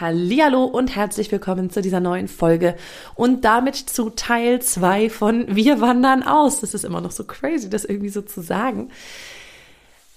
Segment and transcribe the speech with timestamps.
[0.00, 2.74] Hallihallo und herzlich willkommen zu dieser neuen Folge
[3.14, 6.60] und damit zu Teil zwei von Wir wandern aus.
[6.60, 8.90] Das ist immer noch so crazy, das irgendwie so zu sagen.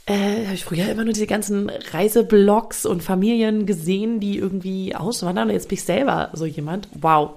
[0.07, 5.51] Äh, habe ich früher immer nur diese ganzen Reiseblogs und Familien gesehen, die irgendwie auswandern
[5.51, 6.87] jetzt bin ich selber so jemand.
[6.93, 7.33] Wow.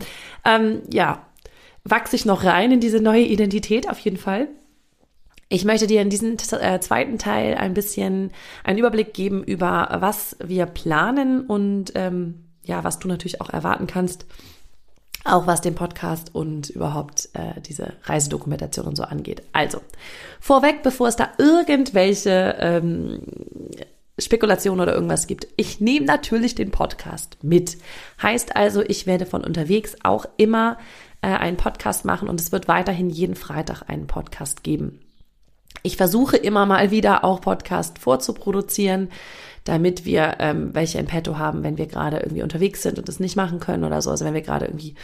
[0.46, 1.26] Ähm, ja,
[1.84, 4.48] wachse ich noch rein in diese neue Identität auf jeden Fall.
[5.52, 8.30] Ich möchte dir in diesem äh, zweiten Teil ein bisschen
[8.62, 13.88] einen Überblick geben über was wir planen und ähm, ja, was du natürlich auch erwarten
[13.88, 14.26] kannst,
[15.24, 19.42] auch was den Podcast und überhaupt äh, diese Reisedokumentation und so angeht.
[19.50, 19.80] Also,
[20.38, 23.22] vorweg, bevor es da irgendwelche ähm,
[24.18, 25.48] Spekulationen oder irgendwas gibt.
[25.56, 27.76] Ich nehme natürlich den Podcast mit.
[28.22, 30.78] Heißt also, ich werde von unterwegs auch immer
[31.22, 35.00] äh, einen Podcast machen und es wird weiterhin jeden Freitag einen Podcast geben.
[35.82, 39.08] Ich versuche immer mal wieder auch Podcast vorzuproduzieren,
[39.64, 43.20] damit wir ähm, welche in petto haben, wenn wir gerade irgendwie unterwegs sind und das
[43.20, 44.10] nicht machen können oder so.
[44.10, 44.94] Also wenn wir gerade irgendwie,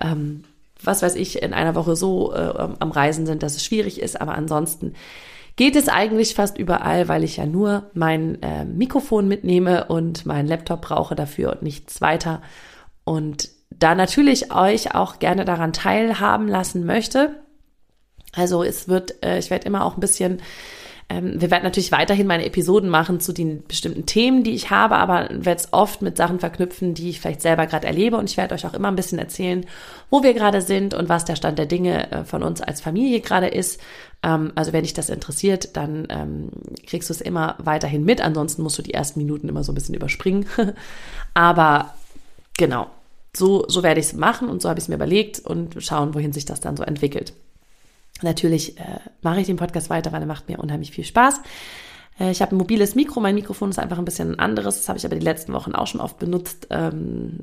[0.00, 0.44] ähm,
[0.82, 4.20] was weiß ich, in einer Woche so äh, am Reisen sind, dass es schwierig ist.
[4.20, 4.94] Aber ansonsten
[5.56, 10.46] geht es eigentlich fast überall, weil ich ja nur mein äh, Mikrofon mitnehme und meinen
[10.46, 12.42] Laptop brauche dafür und nichts weiter.
[13.04, 17.36] Und da natürlich euch auch gerne daran teilhaben lassen möchte,
[18.36, 20.40] also es wird, äh, ich werde immer auch ein bisschen
[21.08, 24.96] ähm, wir werden natürlich weiterhin meine Episoden machen zu den bestimmten Themen, die ich habe,
[24.96, 28.16] aber werde es oft mit Sachen verknüpfen, die ich vielleicht selber gerade erlebe.
[28.16, 29.64] Und ich werde euch auch immer ein bisschen erzählen,
[30.10, 33.20] wo wir gerade sind und was der Stand der Dinge äh, von uns als Familie
[33.20, 33.80] gerade ist.
[34.24, 36.48] Ähm, also wenn dich das interessiert, dann ähm,
[36.86, 38.20] kriegst du es immer weiterhin mit.
[38.20, 40.46] Ansonsten musst du die ersten Minuten immer so ein bisschen überspringen.
[41.34, 41.94] aber
[42.58, 42.88] genau,
[43.36, 46.14] so, so werde ich es machen und so habe ich es mir überlegt und schauen,
[46.14, 47.32] wohin sich das dann so entwickelt.
[48.22, 51.40] Natürlich äh, mache ich den Podcast weiter, weil er macht mir unheimlich viel Spaß.
[52.18, 54.76] Äh, ich habe ein mobiles Mikro, mein Mikrofon ist einfach ein bisschen ein anderes.
[54.78, 56.68] Das habe ich aber die letzten Wochen auch schon oft benutzt.
[56.70, 57.40] Ähm,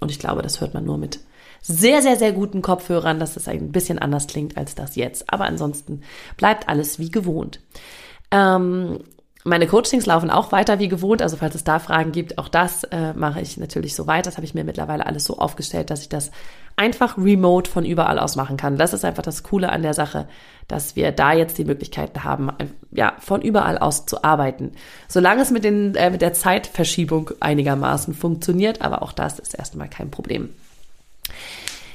[0.00, 1.20] und ich glaube, das hört man nur mit
[1.62, 5.32] sehr, sehr, sehr guten Kopfhörern, dass es ein bisschen anders klingt als das jetzt.
[5.32, 6.02] Aber ansonsten
[6.36, 7.60] bleibt alles wie gewohnt.
[8.30, 9.00] Ähm,
[9.44, 12.84] meine Coachings laufen auch weiter wie gewohnt, also falls es da Fragen gibt, auch das
[12.84, 14.24] äh, mache ich natürlich so weiter.
[14.24, 16.30] Das habe ich mir mittlerweile alles so aufgestellt, dass ich das
[16.76, 18.76] einfach remote von überall aus machen kann.
[18.76, 20.26] Das ist einfach das Coole an der Sache,
[20.66, 22.50] dass wir da jetzt die Möglichkeiten haben,
[22.90, 24.72] ja, von überall aus zu arbeiten.
[25.08, 29.88] Solange es mit, den, äh, mit der Zeitverschiebung einigermaßen funktioniert, aber auch das ist erstmal
[29.88, 30.50] kein Problem.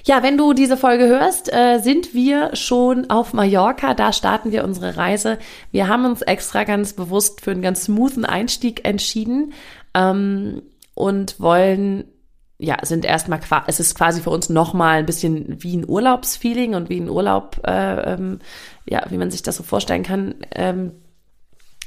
[0.06, 3.94] Ja, wenn du diese Folge hörst, äh, sind wir schon auf Mallorca.
[3.94, 5.38] Da starten wir unsere Reise.
[5.72, 9.54] Wir haben uns extra ganz bewusst für einen ganz smoothen Einstieg entschieden
[9.94, 10.62] ähm,
[10.96, 12.06] und wollen
[12.62, 16.90] ja, sind erstmal, es ist quasi für uns nochmal ein bisschen wie ein Urlaubsfeeling und
[16.90, 18.40] wie ein Urlaub, äh, ähm,
[18.88, 20.36] ja, wie man sich das so vorstellen kann.
[20.54, 20.92] Ähm,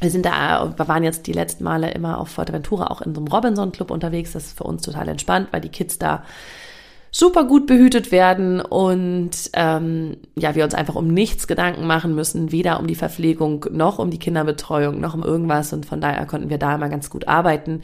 [0.00, 3.20] wir sind da, wir waren jetzt die letzten Male immer auf Fuerteventura auch in so
[3.20, 4.32] einem Robinson-Club unterwegs.
[4.32, 6.24] Das ist für uns total entspannt, weil die Kids da
[7.14, 12.52] super gut behütet werden und ähm, ja, wir uns einfach um nichts Gedanken machen müssen,
[12.52, 16.48] weder um die Verpflegung noch um die Kinderbetreuung noch um irgendwas und von daher konnten
[16.48, 17.82] wir da immer ganz gut arbeiten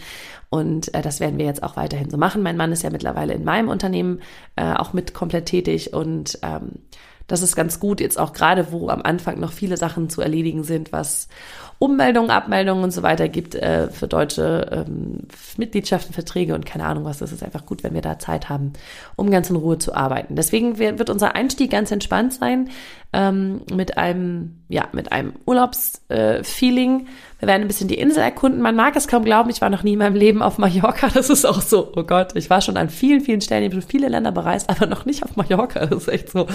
[0.49, 2.43] und äh, das werden wir jetzt auch weiterhin so machen.
[2.43, 4.21] Mein Mann ist ja mittlerweile in meinem Unternehmen
[4.57, 6.81] äh, auch mit komplett tätig und ähm,
[7.27, 10.65] das ist ganz gut, jetzt auch gerade, wo am Anfang noch viele Sachen zu erledigen
[10.65, 11.29] sind, was
[11.81, 17.05] Ummeldungen, Abmeldungen und so weiter gibt äh, für deutsche ähm, Mitgliedschaften, Verträge und keine Ahnung
[17.05, 17.19] was.
[17.19, 18.73] Das ist einfach gut, wenn wir da Zeit haben,
[19.15, 20.35] um ganz in Ruhe zu arbeiten.
[20.35, 22.71] Deswegen wird unser Einstieg ganz entspannt sein,
[23.13, 27.01] ähm, mit einem, ja, mit einem Urlaubsfeeling.
[27.01, 27.07] Äh,
[27.39, 28.61] wir werden ein bisschen die Insel erkunden.
[28.61, 31.09] Man mag es kaum glauben, ich war noch nie in meinem Leben auf Mallorca.
[31.15, 33.81] Das ist auch so, oh Gott, ich war schon an vielen, vielen Stellen, ich habe
[33.81, 35.87] schon viele Länder bereist, aber noch nicht auf Mallorca.
[35.87, 36.49] Das ist echt so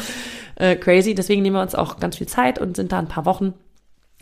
[0.55, 1.15] äh, crazy.
[1.15, 3.53] Deswegen nehmen wir uns auch ganz viel Zeit und sind da ein paar Wochen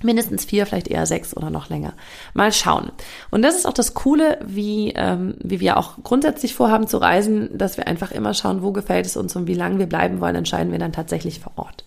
[0.03, 1.93] mindestens vier, vielleicht eher sechs oder noch länger.
[2.33, 2.91] Mal schauen.
[3.29, 7.57] Und das ist auch das Coole, wie, ähm, wie wir auch grundsätzlich vorhaben zu reisen,
[7.57, 10.35] dass wir einfach immer schauen, wo gefällt es uns und wie lange wir bleiben wollen,
[10.35, 11.85] entscheiden wir dann tatsächlich vor Ort.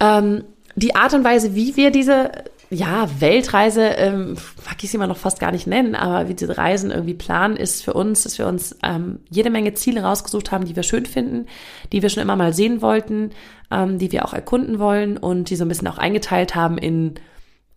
[0.00, 0.44] Ähm,
[0.76, 2.30] die Art und Weise, wie wir diese
[2.70, 4.34] ja, Weltreise, ähm,
[4.66, 7.56] mag ich sie immer noch fast gar nicht nennen, aber wie diese Reisen irgendwie planen,
[7.56, 11.06] ist für uns, dass wir uns ähm, jede Menge Ziele rausgesucht haben, die wir schön
[11.06, 11.46] finden,
[11.92, 13.30] die wir schon immer mal sehen wollten,
[13.70, 17.14] ähm, die wir auch erkunden wollen und die so ein bisschen auch eingeteilt haben in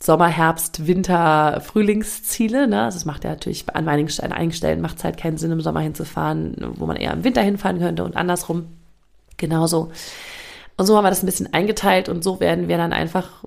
[0.01, 2.67] Sommer, Herbst, Winter, Frühlingsziele.
[2.67, 2.83] Ne?
[2.83, 5.81] Also es macht ja natürlich an einigen, Stellen macht es halt keinen Sinn, im Sommer
[5.81, 8.65] hinzufahren, wo man eher im Winter hinfahren könnte und andersrum
[9.37, 9.91] genauso.
[10.75, 13.43] Und so haben wir das ein bisschen eingeteilt und so werden wir dann einfach,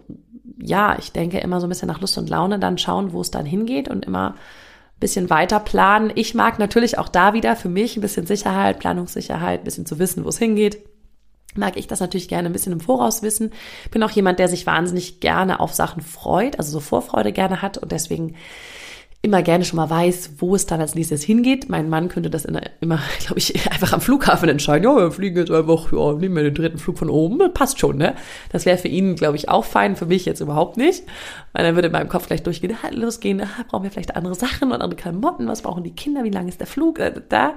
[0.58, 3.30] ja, ich denke immer so ein bisschen nach Lust und Laune dann schauen, wo es
[3.30, 6.12] dann hingeht und immer ein bisschen weiter planen.
[6.14, 9.98] Ich mag natürlich auch da wieder für mich ein bisschen Sicherheit, Planungssicherheit, ein bisschen zu
[9.98, 10.78] wissen, wo es hingeht
[11.56, 13.52] mag ich das natürlich gerne ein bisschen im Voraus wissen.
[13.90, 17.78] Bin auch jemand, der sich wahnsinnig gerne auf Sachen freut, also so Vorfreude gerne hat
[17.78, 18.34] und deswegen
[19.24, 21.70] immer gerne schon mal weiß, wo es dann als nächstes hingeht.
[21.70, 24.84] Mein Mann könnte das immer, immer glaube ich, einfach am Flughafen entscheiden.
[24.84, 27.96] Ja, wir fliegen jetzt einfach, ja, nehmen wir den dritten Flug von oben, passt schon,
[27.96, 28.14] ne?
[28.52, 31.04] Das wäre für ihn, glaube ich, auch fein, für mich jetzt überhaupt nicht.
[31.52, 34.34] Weil dann würde in meinem Kopf gleich durchgehen, ah, losgehen, ah, brauchen wir vielleicht andere
[34.34, 37.54] Sachen und andere Klamotten, was brauchen die Kinder, wie lang ist der Flug, äh, da.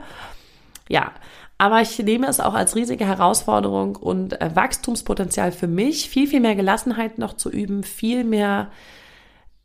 [0.88, 1.12] Ja,
[1.58, 6.40] aber ich nehme es auch als riesige Herausforderung und äh, Wachstumspotenzial für mich, viel, viel
[6.40, 8.72] mehr Gelassenheit noch zu üben, viel mehr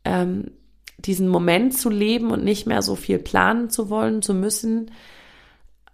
[0.03, 0.51] ähm,
[0.97, 4.91] diesen Moment zu leben und nicht mehr so viel planen zu wollen, zu müssen.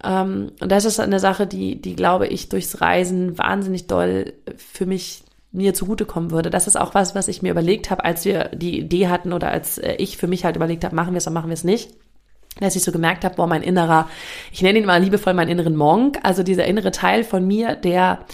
[0.04, 4.86] Ähm, und das ist eine Sache, die, die glaube ich durchs Reisen wahnsinnig doll für
[4.86, 6.50] mich mir zugutekommen würde.
[6.50, 9.50] Das ist auch was, was ich mir überlegt habe, als wir die Idee hatten oder
[9.50, 11.64] als äh, ich für mich halt überlegt habe, machen wir es oder machen wir es
[11.64, 11.90] nicht
[12.58, 14.08] dass ich so gemerkt habe, boah, mein innerer,
[14.52, 18.24] ich nenne ihn mal liebevoll meinen inneren Monk, also dieser innere Teil von mir, der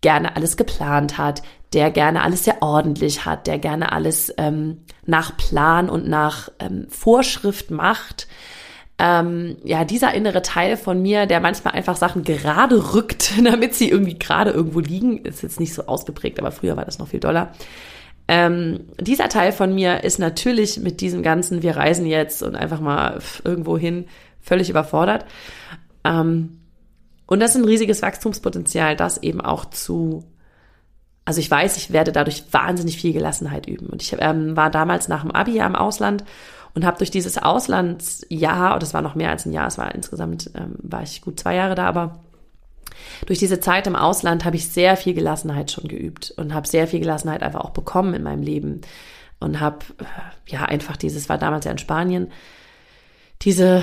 [0.00, 1.42] gerne alles geplant hat,
[1.72, 6.86] der gerne alles sehr ordentlich hat, der gerne alles ähm, nach Plan und nach ähm,
[6.88, 8.28] Vorschrift macht.
[8.98, 13.90] Ähm, ja, dieser innere Teil von mir, der manchmal einfach Sachen gerade rückt, damit sie
[13.90, 17.20] irgendwie gerade irgendwo liegen, ist jetzt nicht so ausgeprägt, aber früher war das noch viel
[17.20, 17.52] doller.
[18.28, 22.80] Ähm, dieser Teil von mir ist natürlich mit diesem ganzen, wir reisen jetzt und einfach
[22.80, 24.06] mal irgendwo hin,
[24.40, 25.24] völlig überfordert.
[26.04, 26.60] Ähm,
[27.26, 30.24] und das ist ein riesiges Wachstumspotenzial, das eben auch zu,
[31.24, 33.86] also ich weiß, ich werde dadurch wahnsinnig viel Gelassenheit üben.
[33.86, 36.24] Und ich ähm, war damals nach dem Abi ja im Ausland
[36.74, 39.94] und habe durch dieses Auslandsjahr, und das war noch mehr als ein Jahr, es war
[39.94, 42.20] insgesamt, ähm, war ich gut zwei Jahre da, aber
[43.26, 46.86] durch diese Zeit im Ausland habe ich sehr viel Gelassenheit schon geübt und habe sehr
[46.86, 48.80] viel Gelassenheit einfach auch bekommen in meinem Leben
[49.40, 49.78] und habe
[50.46, 52.30] ja einfach dieses war damals ja in Spanien
[53.42, 53.82] diese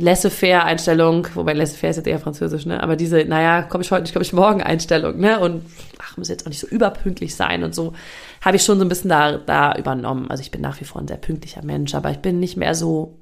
[0.00, 4.02] laissez-faire Einstellung, wobei laissez-faire ist jetzt eher französisch, ne, aber diese naja, komme ich heute
[4.02, 5.64] nicht, komme ich morgen Einstellung, ne, und
[5.98, 7.92] ach, muss jetzt auch nicht so überpünktlich sein und so
[8.40, 10.30] habe ich schon so ein bisschen da da übernommen.
[10.30, 12.74] Also ich bin nach wie vor ein sehr pünktlicher Mensch, aber ich bin nicht mehr
[12.74, 13.18] so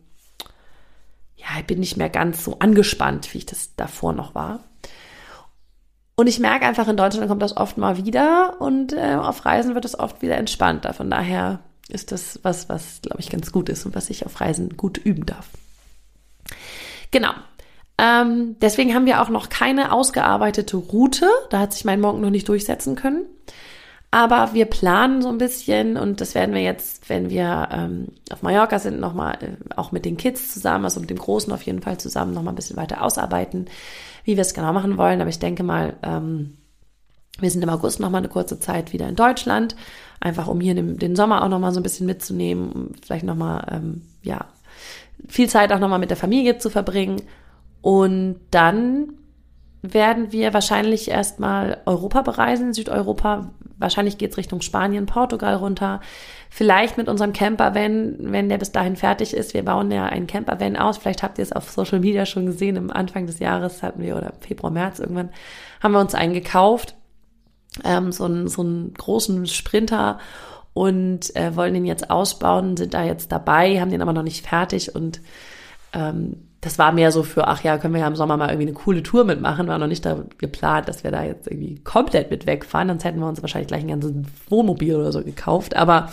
[1.37, 4.61] ja, ich bin nicht mehr ganz so angespannt, wie ich das davor noch war.
[6.17, 9.75] Und ich merke einfach, in Deutschland kommt das oft mal wieder und äh, auf Reisen
[9.75, 10.95] wird es oft wieder entspannter.
[10.95, 14.41] Von daher ist das was, was, glaube ich, ganz gut ist und was ich auf
[14.41, 15.49] Reisen gut üben darf.
[17.11, 17.31] Genau.
[17.99, 21.29] Ähm, deswegen haben wir auch noch keine ausgearbeitete Route.
[21.51, 23.27] Da hat sich mein Morgen noch nicht durchsetzen können.
[24.11, 28.43] Aber wir planen so ein bisschen und das werden wir jetzt, wenn wir ähm, auf
[28.43, 31.83] Mallorca sind, nochmal äh, auch mit den Kids zusammen, also mit dem Großen auf jeden
[31.83, 33.67] Fall zusammen, nochmal ein bisschen weiter ausarbeiten
[34.27, 35.23] wie wir es genau machen wollen.
[35.23, 36.59] Aber ich denke mal, ähm,
[37.39, 39.77] wir sind im August noch mal eine kurze Zeit wieder in Deutschland,
[40.21, 43.37] einfach um hier den, den Sommer auch noch mal so ein bisschen mitzunehmen, vielleicht noch
[43.37, 44.47] mal ähm, ja
[45.29, 47.23] viel Zeit auch noch mal mit der Familie zu verbringen.
[47.83, 49.13] Und dann
[49.83, 53.53] werden wir wahrscheinlich erstmal Europa bereisen, Südeuropa.
[53.79, 56.01] Wahrscheinlich geht's Richtung Spanien, Portugal runter.
[56.49, 59.53] Vielleicht mit unserem Camper-Van, wenn der bis dahin fertig ist.
[59.53, 60.97] Wir bauen ja einen Camper-Van aus.
[60.99, 62.77] Vielleicht habt ihr es auf Social Media schon gesehen.
[62.77, 65.31] Im Anfang des Jahres hatten wir, oder Februar, März irgendwann,
[65.83, 66.95] haben wir uns einen gekauft.
[67.85, 70.19] Ähm, so, einen, so einen großen Sprinter
[70.77, 74.47] und äh, wollen den jetzt ausbauen, sind da jetzt dabei, haben den aber noch nicht
[74.47, 75.23] fertig und
[75.95, 78.69] ähm, das war mehr so für, ach ja, können wir ja im Sommer mal irgendwie
[78.69, 79.69] eine coole Tour mitmachen.
[79.69, 82.89] War noch nicht da geplant, dass wir da jetzt irgendwie komplett mit wegfahren.
[82.89, 84.13] Sonst hätten wir uns wahrscheinlich gleich ein ganzes
[84.51, 85.77] Wohnmobil oder so gekauft.
[85.77, 86.11] Aber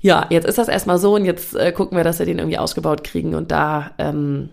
[0.00, 2.58] ja, jetzt ist das erstmal so und jetzt äh, gucken wir, dass wir den irgendwie
[2.58, 4.50] ausgebaut kriegen und da, ähm,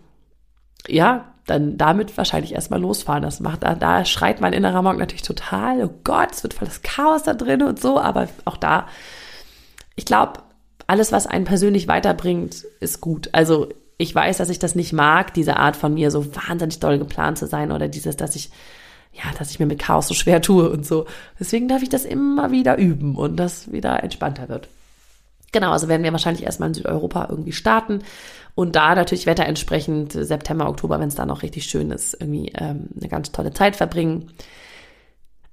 [0.88, 3.24] ja, dann damit wahrscheinlich erstmal losfahren.
[3.24, 6.68] Das macht, da, da schreit mein innerer Monk natürlich total, oh Gott, es wird voll
[6.68, 8.88] das Chaos da drin und so, aber auch da,
[9.96, 10.42] ich glaube,
[10.88, 13.30] alles, was einen persönlich weiterbringt, ist gut.
[13.32, 16.98] Also ich weiß, dass ich das nicht mag, diese Art von mir so wahnsinnig doll
[16.98, 18.50] geplant zu sein oder dieses, dass ich,
[19.14, 21.06] ja, dass ich mir mit Chaos so schwer tue und so.
[21.40, 24.68] Deswegen darf ich das immer wieder üben und das wieder entspannter wird.
[25.52, 28.02] Genau, also werden wir wahrscheinlich erstmal in Südeuropa irgendwie starten
[28.56, 32.52] und da natürlich Wetter entsprechend September, Oktober, wenn es da noch richtig schön ist, irgendwie
[32.56, 34.32] ähm, eine ganz tolle Zeit verbringen.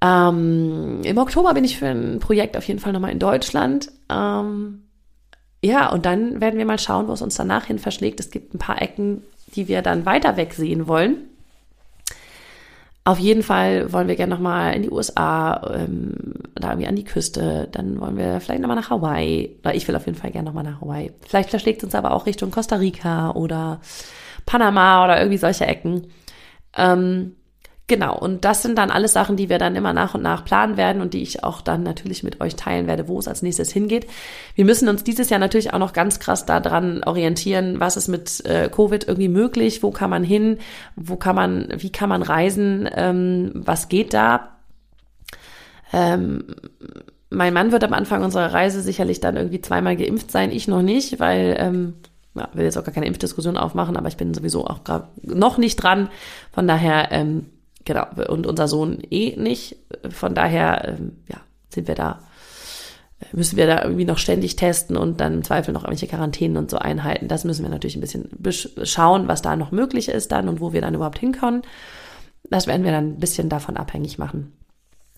[0.01, 3.91] Ähm, Im Oktober bin ich für ein Projekt auf jeden Fall nochmal in Deutschland.
[4.11, 4.85] Ähm,
[5.63, 8.21] ja, und dann werden wir mal schauen, wo es uns danach hin verschlägt.
[8.21, 9.23] Es gibt ein paar Ecken,
[9.55, 11.29] die wir dann weiter weg sehen wollen.
[13.05, 16.13] Auf jeden Fall wollen wir gerne nochmal in die USA, ähm,
[16.55, 17.67] da irgendwie an die Küste.
[17.73, 19.57] Dann wollen wir vielleicht nochmal nach Hawaii.
[19.61, 21.13] Oder ich will auf jeden Fall gerne nochmal nach Hawaii.
[21.27, 23.81] Vielleicht verschlägt es uns aber auch Richtung Costa Rica oder
[24.45, 26.09] Panama oder irgendwie solche Ecken.
[26.77, 27.35] Ähm,
[27.89, 30.77] Genau, und das sind dann alles Sachen, die wir dann immer nach und nach planen
[30.77, 33.73] werden und die ich auch dann natürlich mit euch teilen werde, wo es als nächstes
[33.73, 34.07] hingeht.
[34.55, 38.45] Wir müssen uns dieses Jahr natürlich auch noch ganz krass daran orientieren, was ist mit
[38.45, 40.59] äh, Covid irgendwie möglich, wo kann man hin,
[40.97, 44.59] wo kann man, wie kann man reisen, ähm, was geht da.
[45.95, 46.45] Ähm,
[47.31, 50.83] mein Mann wird am Anfang unserer Reise sicherlich dann irgendwie zweimal geimpft sein, ich noch
[50.83, 51.95] nicht, weil ähm,
[52.35, 54.81] ja, will jetzt auch gar keine Impfdiskussion aufmachen, aber ich bin sowieso auch
[55.23, 56.11] noch nicht dran.
[56.53, 57.47] Von daher ähm,
[57.89, 59.79] Genau, und unser Sohn eh nicht.
[60.11, 61.39] Von daher, ähm, ja,
[61.71, 62.19] sind wir da,
[63.33, 66.71] müssen wir da irgendwie noch ständig testen und dann im Zweifel noch irgendwelche Quarantänen und
[66.71, 67.29] so einhalten.
[67.29, 70.75] Das müssen wir natürlich ein bisschen schauen, was da noch möglich ist dann und wo
[70.75, 71.63] wir dann überhaupt hinkommen.
[72.51, 74.53] Das werden wir dann ein bisschen davon abhängig machen.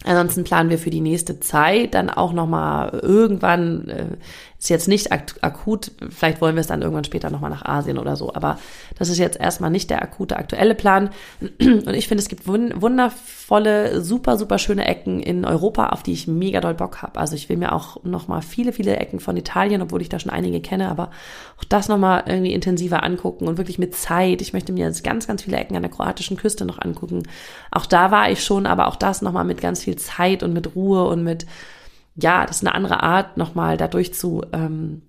[0.04, 4.06] Ansonsten planen wir für die nächste Zeit dann auch nochmal irgendwann, äh,
[4.60, 7.96] ist jetzt nicht ak akut, vielleicht wollen wir es dann irgendwann später nochmal nach Asien
[7.96, 8.58] oder so, aber
[8.98, 11.08] das ist jetzt erstmal nicht der akute aktuelle Plan.
[11.40, 16.26] Und ich finde, es gibt wundervolle, super, super schöne Ecken in Europa, auf die ich
[16.26, 17.18] mega doll Bock habe.
[17.18, 20.30] Also ich will mir auch nochmal viele, viele Ecken von Italien, obwohl ich da schon
[20.30, 21.10] einige kenne, aber
[21.58, 24.42] auch das nochmal irgendwie intensiver angucken und wirklich mit Zeit.
[24.42, 27.22] Ich möchte mir jetzt ganz, ganz viele Ecken an der kroatischen Küste noch angucken.
[27.70, 30.76] Auch da war ich schon, aber auch das nochmal mit ganz viel Zeit und mit
[30.76, 31.46] Ruhe und mit
[32.20, 35.02] ja, das ist eine andere Art, nochmal dadurch zu ähm,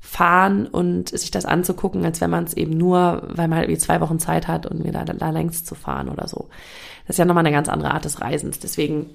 [0.00, 3.78] fahren und sich das anzugucken, als wenn man es eben nur, weil man halt wie
[3.78, 6.48] zwei Wochen Zeit hat und wieder da, da längst zu fahren oder so.
[7.06, 8.58] Das ist ja nochmal eine ganz andere Art des Reisens.
[8.58, 9.06] Deswegen,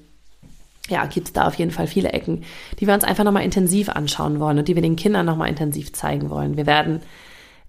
[0.89, 2.43] ja, gibt es da auf jeden Fall viele Ecken,
[2.79, 5.93] die wir uns einfach nochmal intensiv anschauen wollen und die wir den Kindern nochmal intensiv
[5.93, 6.57] zeigen wollen.
[6.57, 7.01] Wir werden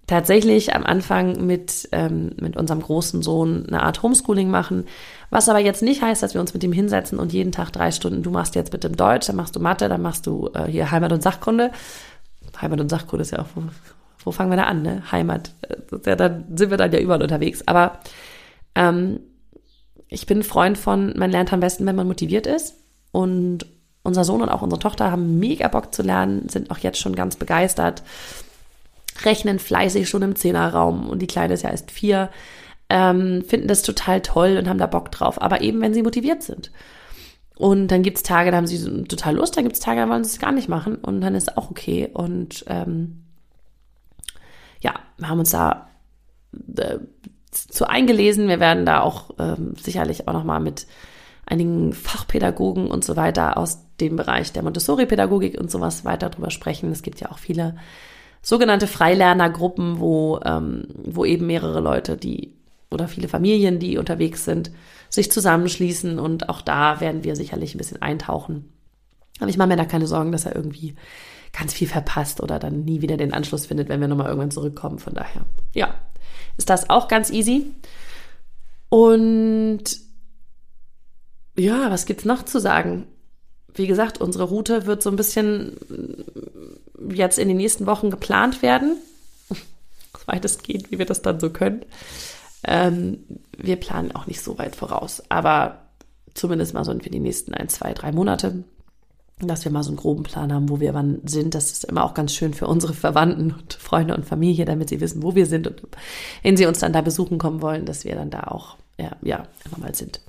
[0.06, 4.84] tatsächlich am Anfang mit, ähm, mit unserem großen Sohn eine Art Homeschooling machen,
[5.30, 7.90] was aber jetzt nicht heißt, dass wir uns mit ihm hinsetzen und jeden Tag drei
[7.90, 10.66] Stunden, du machst jetzt mit dem Deutsch, dann machst du Mathe, dann machst du äh,
[10.66, 11.70] hier Heimat- und Sachkunde.
[12.60, 13.62] Heimat- und Sachkunde ist ja auch, wo,
[14.24, 15.02] wo fangen wir da an, ne?
[15.10, 17.66] Heimat, äh, ja, dann sind wir dann ja überall unterwegs.
[17.66, 17.98] Aber
[18.74, 19.20] ähm,
[20.08, 22.74] ich bin Freund von, man lernt am besten, wenn man motiviert ist.
[23.10, 23.66] Und
[24.02, 27.16] unser Sohn und auch unsere Tochter haben mega Bock zu lernen, sind auch jetzt schon
[27.16, 28.02] ganz begeistert
[29.24, 32.30] rechnen fleißig schon im Zehnerraum und die Kleine ist ja erst vier,
[32.88, 35.40] ähm, finden das total toll und haben da Bock drauf.
[35.40, 36.70] Aber eben, wenn sie motiviert sind.
[37.56, 40.30] Und dann gibt's Tage, da haben sie total Lust, dann gibt's Tage, da wollen sie
[40.30, 42.10] es gar nicht machen und dann ist auch okay.
[42.12, 43.24] Und ähm,
[44.80, 45.88] ja, wir haben uns da
[46.76, 46.98] äh,
[47.52, 48.48] zu eingelesen.
[48.48, 50.86] Wir werden da auch ähm, sicherlich auch nochmal mit
[51.46, 56.90] einigen Fachpädagogen und so weiter aus dem Bereich der Montessori-Pädagogik und sowas weiter drüber sprechen.
[56.90, 57.76] Es gibt ja auch viele
[58.44, 62.52] sogenannte Freilernergruppen, wo, ähm, wo eben mehrere Leute, die
[62.90, 64.70] oder viele Familien, die unterwegs sind,
[65.08, 68.72] sich zusammenschließen und auch da werden wir sicherlich ein bisschen eintauchen.
[69.40, 70.94] Aber ich mache mir da keine Sorgen, dass er irgendwie
[71.52, 74.98] ganz viel verpasst oder dann nie wieder den Anschluss findet, wenn wir nochmal irgendwann zurückkommen.
[74.98, 75.94] Von daher, ja,
[76.56, 77.72] ist das auch ganz easy.
[78.88, 79.84] Und
[81.56, 83.06] ja, was gibt's noch zu sagen?
[83.72, 85.76] Wie gesagt, unsere Route wird so ein bisschen
[87.10, 88.96] jetzt in den nächsten Wochen geplant werden.
[90.26, 91.84] Weitestgehend, wie wir das dann so können.
[92.66, 93.18] Ähm,
[93.56, 95.82] wir planen auch nicht so weit voraus, aber
[96.32, 98.64] zumindest mal so für die nächsten ein, zwei, drei Monate,
[99.40, 101.54] dass wir mal so einen groben Plan haben, wo wir wann sind.
[101.54, 105.00] Das ist immer auch ganz schön für unsere Verwandten und Freunde und Familie, damit sie
[105.00, 105.82] wissen, wo wir sind und
[106.42, 109.46] wenn sie uns dann da besuchen kommen wollen, dass wir dann da auch ja, ja
[109.66, 110.20] immer mal sind.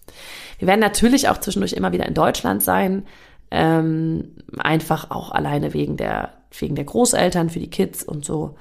[0.57, 3.05] Wir werden natürlich auch zwischendurch immer wieder in Deutschland sein,
[3.51, 8.55] ähm, einfach auch alleine wegen der wegen der Großeltern, für die Kids und so.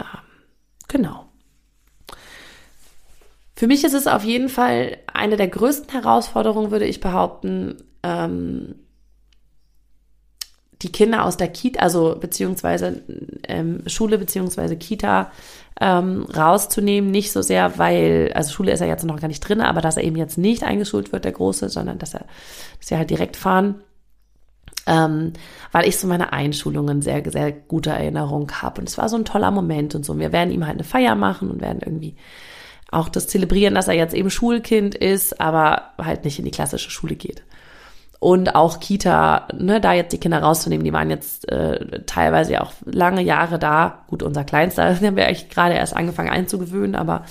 [0.00, 0.06] Ähm,
[0.88, 1.26] genau.
[3.54, 8.76] Für mich ist es auf jeden Fall eine der größten Herausforderungen, würde ich behaupten, ähm,
[10.82, 13.02] die Kinder aus der Kita, also beziehungsweise
[13.48, 15.32] ähm, Schule beziehungsweise Kita
[15.80, 17.10] ähm, rauszunehmen.
[17.10, 19.96] Nicht so sehr, weil, also Schule ist er jetzt noch gar nicht drin, aber dass
[19.96, 22.26] er eben jetzt nicht eingeschult wird, der Große, sondern dass er,
[22.78, 23.82] dass wir halt direkt fahren
[24.88, 25.34] ähm,
[25.70, 28.80] weil ich so meine Einschulungen sehr, sehr gute Erinnerung habe.
[28.80, 30.18] Und es war so ein toller Moment und so.
[30.18, 32.16] Wir werden ihm halt eine Feier machen und werden irgendwie
[32.90, 36.90] auch das zelebrieren, dass er jetzt eben Schulkind ist, aber halt nicht in die klassische
[36.90, 37.42] Schule geht.
[38.18, 42.72] Und auch Kita, ne, da jetzt die Kinder rauszunehmen, die waren jetzt äh, teilweise auch
[42.86, 44.04] lange Jahre da.
[44.08, 47.26] Gut, unser Kleinster, den haben wir eigentlich gerade erst angefangen einzugewöhnen, aber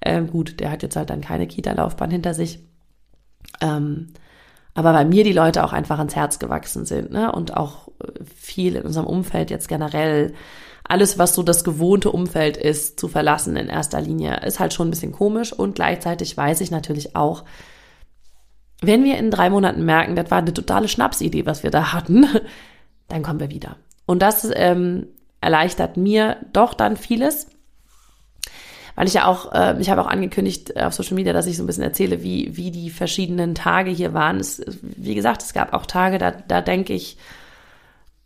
[0.00, 2.60] äh, gut, der hat jetzt halt dann keine Kita-Laufbahn hinter sich.
[3.60, 4.12] Ähm,
[4.74, 7.32] aber bei mir die Leute auch einfach ans Herz gewachsen sind, ne?
[7.32, 10.34] Und auch äh, viel in unserem Umfeld jetzt generell.
[10.84, 14.88] Alles, was so das gewohnte Umfeld ist, zu verlassen in erster Linie, ist halt schon
[14.88, 15.52] ein bisschen komisch.
[15.52, 17.44] Und gleichzeitig weiß ich natürlich auch,
[18.80, 22.26] wenn wir in drei Monaten merken, das war eine totale Schnapsidee, was wir da hatten,
[23.08, 23.76] dann kommen wir wieder.
[24.06, 25.06] Und das ähm,
[25.40, 27.48] erleichtert mir doch dann vieles,
[28.94, 31.62] weil ich ja auch, äh, ich habe auch angekündigt auf Social Media, dass ich so
[31.62, 34.38] ein bisschen erzähle, wie, wie die verschiedenen Tage hier waren.
[34.38, 37.16] Es, wie gesagt, es gab auch Tage, da, da denke ich,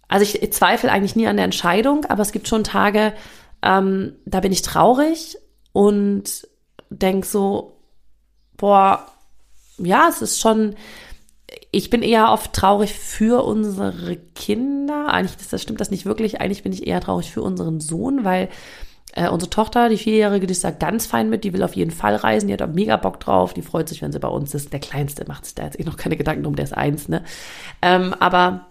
[0.08, 3.12] also ich, ich zweifle eigentlich nie an der Entscheidung, aber es gibt schon Tage,
[3.62, 5.36] ähm, da bin ich traurig
[5.72, 6.46] und
[6.90, 7.76] denke so,
[8.56, 9.06] boah,
[9.78, 10.76] ja, es ist schon,
[11.70, 15.08] ich bin eher oft traurig für unsere Kinder.
[15.08, 16.40] Eigentlich das, das stimmt das nicht wirklich.
[16.40, 18.48] Eigentlich bin ich eher traurig für unseren Sohn, weil
[19.16, 21.42] äh, unsere Tochter, die Vierjährige, die ist da ganz fein mit.
[21.42, 22.48] Die will auf jeden Fall reisen.
[22.48, 23.54] Die hat da mega Bock drauf.
[23.54, 24.74] Die freut sich, wenn sie bei uns ist.
[24.74, 26.54] Der Kleinste macht sich da jetzt eh noch keine Gedanken drum.
[26.54, 27.24] Der ist eins, ne?
[27.80, 28.66] Ähm, aber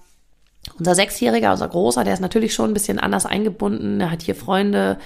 [0.77, 3.99] unser Sechsjähriger, unser Großer, der ist natürlich schon ein bisschen anders eingebunden.
[3.99, 4.99] Er hat hier Freunde.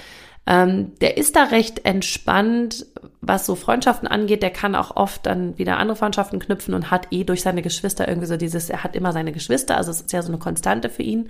[0.46, 2.86] Ähm, der ist da recht entspannt,
[3.22, 4.44] was so Freundschaften angeht.
[4.44, 8.10] Der kann auch oft dann wieder andere Freundschaften knüpfen und hat eh durch seine Geschwister
[8.10, 10.90] irgendwie so dieses, er hat immer seine Geschwister, also es ist ja so eine Konstante
[10.90, 11.30] für ihn.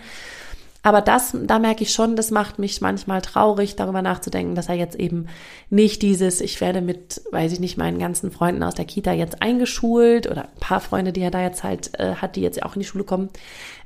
[0.89, 4.75] Aber das, da merke ich schon, das macht mich manchmal traurig, darüber nachzudenken, dass er
[4.75, 5.27] jetzt eben
[5.69, 9.39] nicht dieses, ich werde mit, weiß ich nicht, meinen ganzen Freunden aus der Kita jetzt
[9.43, 12.74] eingeschult oder ein paar Freunde, die er da jetzt halt äh, hat, die jetzt auch
[12.74, 13.29] in die Schule kommen.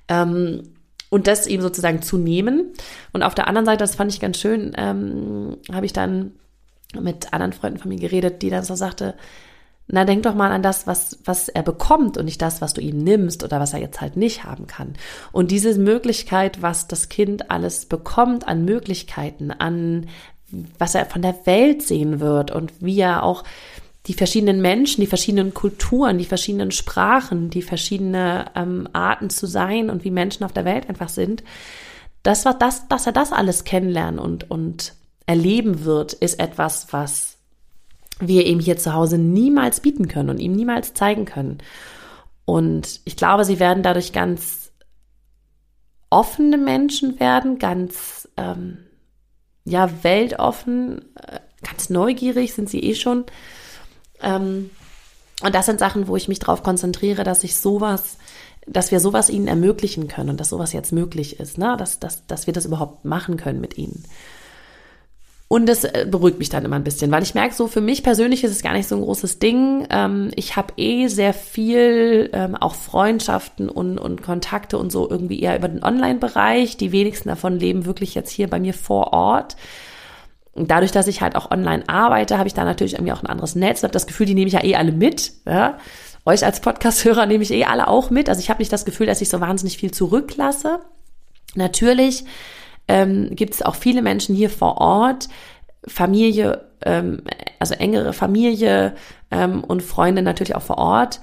[0.08, 0.64] Ähm,
[1.10, 2.72] und das eben sozusagen zu nehmen.
[3.12, 6.32] Und auf der anderen Seite, das fand ich ganz schön, ähm, habe ich dann
[6.98, 9.16] mit anderen Freunden von mir geredet, die dann so sagte,
[9.88, 12.82] na, denk doch mal an das, was, was er bekommt und nicht das, was du
[12.82, 14.94] ihm nimmst oder was er jetzt halt nicht haben kann.
[15.32, 20.08] Und diese Möglichkeit, was das Kind alles bekommt an Möglichkeiten, an
[20.78, 23.44] was er von der Welt sehen wird und wie er auch
[24.08, 29.90] die verschiedenen Menschen, die verschiedenen Kulturen, die verschiedenen Sprachen, die verschiedenen ähm, Arten zu sein
[29.90, 31.44] und wie Menschen auf der Welt einfach sind,
[32.22, 34.94] das war das, dass er das alles kennenlernen und, und
[35.26, 37.33] erleben wird, ist etwas, was
[38.28, 41.60] wir ihm hier zu Hause niemals bieten können und ihm niemals zeigen können.
[42.46, 44.72] Und ich glaube, sie werden dadurch ganz
[46.10, 48.78] offene Menschen werden, ganz ähm,
[49.66, 53.26] ja weltoffen, äh, ganz neugierig sind sie eh schon.
[54.22, 54.70] Ähm,
[55.42, 58.18] und das sind Sachen, wo ich mich darauf konzentriere, dass ich sowas,
[58.68, 61.76] dass wir sowas ihnen ermöglichen können und dass sowas jetzt möglich ist, ne?
[61.78, 64.04] dass, dass, dass wir das überhaupt machen können mit ihnen.
[65.48, 68.02] Und das äh, beruhigt mich dann immer ein bisschen, weil ich merke, so für mich
[68.02, 69.86] persönlich ist es gar nicht so ein großes Ding.
[69.92, 75.40] Ähm, ich habe eh sehr viel, ähm, auch Freundschaften und, und Kontakte und so irgendwie
[75.40, 76.78] eher über den Online-Bereich.
[76.78, 79.56] Die wenigsten davon leben wirklich jetzt hier bei mir vor Ort.
[80.54, 83.28] Und dadurch, dass ich halt auch online arbeite, habe ich da natürlich irgendwie auch ein
[83.28, 83.80] anderes Netz.
[83.80, 85.34] Ich habe das Gefühl, die nehme ich ja eh alle mit.
[85.46, 85.78] Ja?
[86.26, 88.30] Euch als Podcast-Hörer nehme ich eh alle auch mit.
[88.30, 90.80] Also ich habe nicht das Gefühl, dass ich so wahnsinnig viel zurücklasse.
[91.56, 92.24] Natürlich
[92.88, 95.30] ähm, gibt es auch viele Menschen hier vor Ort,
[95.88, 97.22] Familie, ähm,
[97.60, 98.96] also engere Familie
[99.32, 101.20] ähm, und Freunde natürlich auch vor Ort,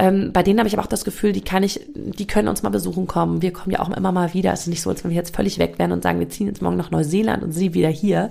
[0.00, 2.62] ähm, bei denen habe ich aber auch das Gefühl, die kann ich, die können uns
[2.62, 3.42] mal besuchen kommen.
[3.42, 4.50] Wir kommen ja auch immer mal wieder.
[4.50, 6.46] Es ist nicht so, als wenn wir jetzt völlig weg wären und sagen, wir ziehen
[6.46, 8.30] jetzt morgen nach Neuseeland und sie wieder hier.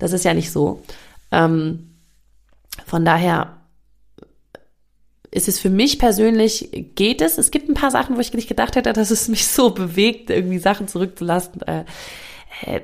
[0.00, 0.82] Das ist ja nicht so.
[1.32, 1.94] Ähm,
[2.84, 3.57] von daher
[5.30, 7.38] ist es für mich persönlich, geht es.
[7.38, 10.30] Es gibt ein paar Sachen, wo ich nicht gedacht hätte, dass es mich so bewegt,
[10.30, 11.60] irgendwie Sachen zurückzulassen.
[11.62, 11.84] Äh,
[12.64, 12.80] äh,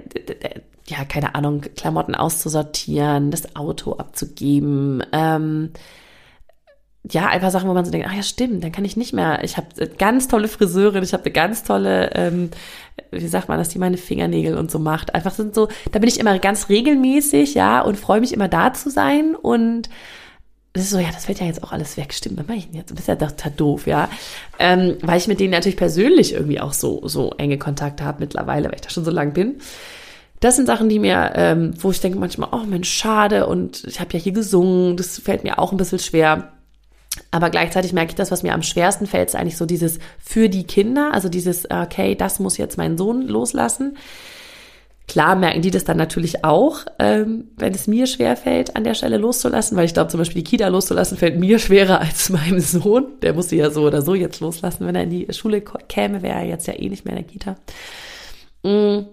[0.87, 5.71] ja, keine Ahnung, Klamotten auszusortieren, das Auto abzugeben, ähm,
[7.11, 9.45] ja, einfach Sachen, wo man so denkt, ach ja, stimmt, dann kann ich nicht mehr.
[9.45, 12.51] Ich habe ganz tolle Friseurin, ich habe eine ganz tolle, ähm,
[13.11, 15.15] wie sagt man, dass die meine Fingernägel und so macht.
[15.15, 18.73] Einfach sind so, da bin ich immer ganz regelmäßig, ja, und freue mich immer da
[18.73, 19.35] zu sein.
[19.35, 19.91] Und
[20.75, 22.13] das ist so, ja, das fällt ja jetzt auch alles weg.
[22.13, 22.91] Stimmt, was mache ich denn jetzt?
[22.91, 24.11] Du bist ja total doof, ja.
[24.59, 28.69] Ähm, weil ich mit denen natürlich persönlich irgendwie auch so, so enge Kontakte habe mittlerweile,
[28.69, 29.61] weil ich da schon so lang bin.
[30.41, 33.47] Das sind Sachen, die mir, ähm, wo ich denke manchmal, oh Mensch, schade.
[33.47, 36.51] Und ich habe ja hier gesungen, das fällt mir auch ein bisschen schwer
[37.31, 40.49] aber gleichzeitig merke ich, das, was mir am schwersten fällt, ist eigentlich so dieses für
[40.49, 43.97] die Kinder, also dieses, okay, das muss jetzt mein Sohn loslassen.
[45.07, 48.95] Klar merken die das dann natürlich auch, ähm, wenn es mir schwer fällt, an der
[48.95, 52.61] Stelle loszulassen, weil ich glaube, zum Beispiel die Kita loszulassen fällt mir schwerer als meinem
[52.61, 53.07] Sohn.
[53.21, 54.87] Der muss sie ja so oder so jetzt loslassen.
[54.87, 57.31] Wenn er in die Schule käme, wäre er jetzt ja eh nicht mehr in der
[57.31, 57.57] Kita.
[58.63, 59.07] Mhm.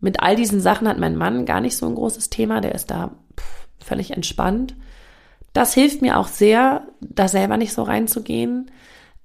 [0.00, 2.60] Mit all diesen Sachen hat mein Mann gar nicht so ein großes Thema.
[2.60, 4.74] Der ist da pff, völlig entspannt.
[5.54, 8.70] Das hilft mir auch sehr, da selber nicht so reinzugehen.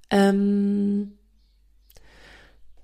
[0.08, 1.18] Ähm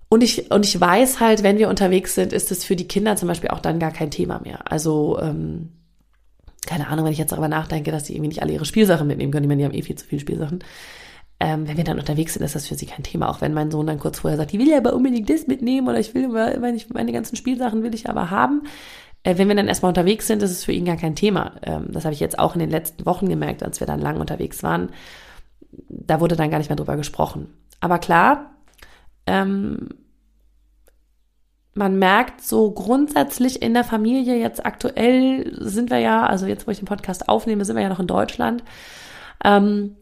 [0.09, 3.17] und ich, und ich weiß halt, wenn wir unterwegs sind, ist es für die Kinder
[3.17, 4.71] zum Beispiel auch dann gar kein Thema mehr.
[4.71, 5.71] Also, ähm,
[6.67, 9.33] keine Ahnung, wenn ich jetzt darüber nachdenke, dass sie irgendwie nicht alle ihre Spielsachen mitnehmen
[9.33, 9.45] können.
[9.45, 10.61] Ich meine, die haben eh viel zu viele Spielsachen.
[11.41, 13.29] Ähm, wenn wir dann unterwegs sind, ist das für sie kein Thema.
[13.29, 15.89] Auch wenn mein Sohn dann kurz vorher sagt, ich will ja aber unbedingt das mitnehmen
[15.89, 16.29] oder ich will,
[16.75, 18.63] ich meine ganzen Spielsachen will ich aber haben.
[19.23, 21.53] Äh, wenn wir dann erstmal unterwegs sind, ist es für ihn gar kein Thema.
[21.63, 24.21] Ähm, das habe ich jetzt auch in den letzten Wochen gemerkt, als wir dann lang
[24.21, 24.91] unterwegs waren.
[25.71, 27.53] Da wurde dann gar nicht mehr drüber gesprochen.
[27.81, 28.58] Aber klar,
[29.29, 29.89] ähm,
[31.75, 36.71] man merkt so grundsätzlich in der Familie, jetzt aktuell sind wir ja, also jetzt, wo
[36.71, 38.65] ich den Podcast aufnehme, sind wir ja noch in Deutschland.
[39.45, 39.97] Ähm,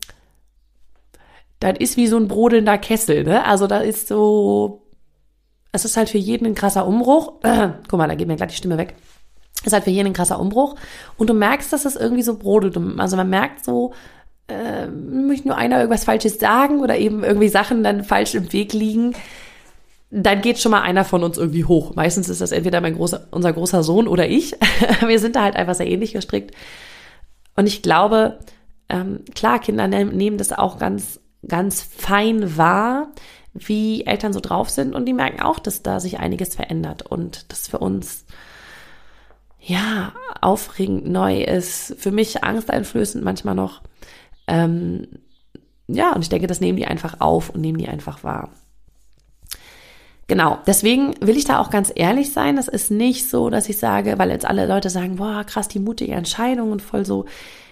[1.60, 3.44] das ist wie so ein brodelnder Kessel, ne?
[3.44, 4.82] Also da ist so,
[5.72, 7.40] es ist halt für jeden ein krasser Umbruch.
[7.42, 8.94] Guck mal, da geht mir gleich die Stimme weg.
[9.60, 10.76] Es ist halt für jeden ein krasser Umbruch.
[11.16, 12.78] Und du merkst, dass es irgendwie so brodelt.
[12.98, 13.92] Also man merkt so,
[14.48, 18.72] äh, möchte nur einer irgendwas Falsches sagen oder eben irgendwie Sachen dann falsch im Weg
[18.72, 19.14] liegen
[20.10, 21.94] dann geht schon mal einer von uns irgendwie hoch.
[21.94, 24.52] Meistens ist das entweder mein großer, unser großer Sohn oder ich.
[25.06, 26.54] Wir sind da halt einfach sehr ähnlich gestrickt.
[27.56, 28.38] Und ich glaube,
[28.88, 33.08] ähm, klar, Kinder ne-, nehmen das auch ganz, ganz fein wahr,
[33.52, 34.94] wie Eltern so drauf sind.
[34.94, 38.26] Und die merken auch, dass da sich einiges verändert und das für uns,
[39.60, 41.96] ja, aufregend neu ist.
[41.98, 43.82] Für mich angsteinflößend manchmal noch.
[44.46, 45.06] Ähm,
[45.88, 48.50] ja, und ich denke, das nehmen die einfach auf und nehmen die einfach wahr.
[50.28, 52.56] Genau, deswegen will ich da auch ganz ehrlich sein.
[52.56, 55.78] Das ist nicht so, dass ich sage, weil jetzt alle Leute sagen, boah, krass, die
[55.78, 57.26] mutige Entscheidung und voll so.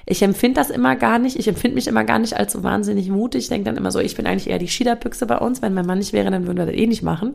[0.07, 1.37] Ich empfinde das immer gar nicht.
[1.37, 3.45] Ich empfinde mich immer gar nicht als so wahnsinnig mutig.
[3.45, 5.63] Ich denke dann immer so, ich bin eigentlich eher die Schiederbüchse bei uns.
[5.63, 7.35] Wenn mein Mann nicht wäre, dann würden wir das eh nicht machen.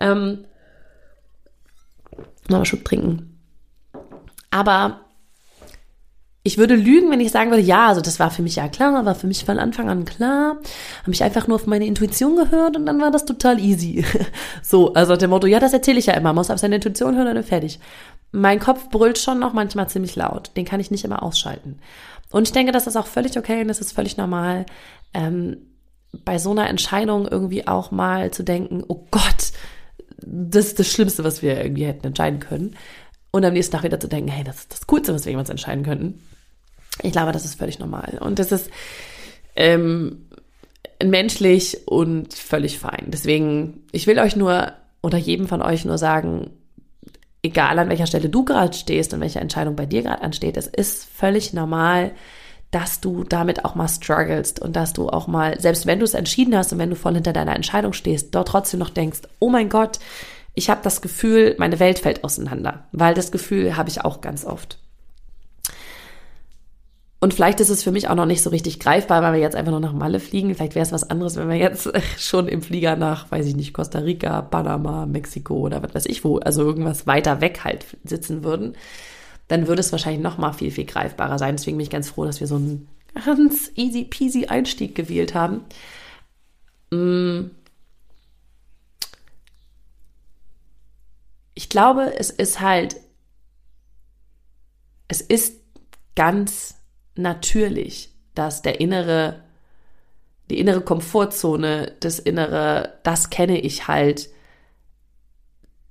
[0.00, 0.44] Ähm,
[2.48, 3.38] noch einen Schub trinken.
[4.50, 5.00] Aber
[6.44, 9.04] ich würde lügen, wenn ich sagen würde, ja, also das war für mich ja klar,
[9.04, 10.56] war für mich von Anfang an klar.
[11.02, 14.04] Habe ich einfach nur auf meine Intuition gehört und dann war das total easy.
[14.62, 17.28] so, also der Motto, ja, das erzähle ich ja immer, muss auf seine Intuition hören
[17.28, 17.78] und dann fertig.
[18.32, 20.50] Mein Kopf brüllt schon noch manchmal ziemlich laut.
[20.56, 21.78] Den kann ich nicht immer ausschalten.
[22.32, 24.66] Und ich denke, das ist auch völlig okay und das ist völlig normal,
[25.14, 25.58] ähm,
[26.24, 29.52] bei so einer Entscheidung irgendwie auch mal zu denken, oh Gott,
[30.18, 32.76] das ist das Schlimmste, was wir irgendwie hätten entscheiden können.
[33.32, 35.50] Und am nächsten Tag wieder zu denken, hey, das ist das Coolste, was wir jemals
[35.50, 36.22] entscheiden könnten.
[37.02, 38.18] Ich glaube, das ist völlig normal.
[38.20, 38.70] Und das ist
[39.56, 40.26] ähm,
[41.02, 43.06] menschlich und völlig fein.
[43.08, 46.50] Deswegen, ich will euch nur oder jedem von euch nur sagen,
[47.42, 50.68] egal an welcher Stelle du gerade stehst und welche Entscheidung bei dir gerade ansteht, es
[50.68, 52.12] ist völlig normal,
[52.70, 56.14] dass du damit auch mal strugglest und dass du auch mal, selbst wenn du es
[56.14, 59.50] entschieden hast und wenn du voll hinter deiner Entscheidung stehst, dort trotzdem noch denkst, oh
[59.50, 59.98] mein Gott,
[60.54, 64.44] ich habe das Gefühl, meine Welt fällt auseinander, weil das Gefühl habe ich auch ganz
[64.44, 64.78] oft.
[67.20, 69.54] Und vielleicht ist es für mich auch noch nicht so richtig greifbar, weil wir jetzt
[69.54, 70.52] einfach nur nach Malle fliegen.
[70.56, 71.88] Vielleicht wäre es was anderes, wenn wir jetzt
[72.18, 76.24] schon im Flieger nach, weiß ich nicht, Costa Rica, Panama, Mexiko oder was weiß ich
[76.24, 78.74] wo, also irgendwas weiter weg halt sitzen würden.
[79.46, 81.54] Dann würde es wahrscheinlich noch mal viel, viel greifbarer sein.
[81.54, 82.88] Deswegen bin ich ganz froh, dass wir so einen
[83.24, 85.60] ganz easy peasy Einstieg gewählt haben.
[86.90, 87.50] Mm.
[91.54, 92.96] Ich glaube, es ist halt,
[95.08, 95.60] es ist
[96.14, 96.76] ganz
[97.14, 99.42] natürlich, dass der innere,
[100.50, 104.30] die innere Komfortzone, das innere, das kenne ich halt,